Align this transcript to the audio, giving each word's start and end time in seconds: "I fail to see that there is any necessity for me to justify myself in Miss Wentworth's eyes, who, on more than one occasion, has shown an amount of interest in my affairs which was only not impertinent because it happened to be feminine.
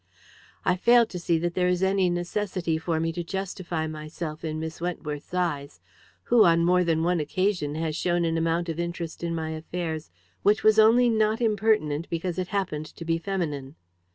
"I 0.65 0.77
fail 0.77 1.05
to 1.05 1.19
see 1.19 1.37
that 1.37 1.53
there 1.53 1.67
is 1.67 1.83
any 1.83 2.09
necessity 2.09 2.79
for 2.79 2.99
me 2.99 3.11
to 3.13 3.23
justify 3.23 3.85
myself 3.85 4.43
in 4.43 4.59
Miss 4.59 4.81
Wentworth's 4.81 5.31
eyes, 5.35 5.79
who, 6.23 6.43
on 6.43 6.65
more 6.65 6.83
than 6.83 7.03
one 7.03 7.19
occasion, 7.19 7.75
has 7.75 7.95
shown 7.95 8.25
an 8.25 8.35
amount 8.35 8.67
of 8.67 8.79
interest 8.79 9.23
in 9.23 9.35
my 9.35 9.51
affairs 9.51 10.09
which 10.41 10.63
was 10.63 10.79
only 10.79 11.07
not 11.07 11.39
impertinent 11.39 12.09
because 12.09 12.39
it 12.39 12.47
happened 12.47 12.87
to 12.87 13.05
be 13.05 13.19
feminine. 13.19 13.75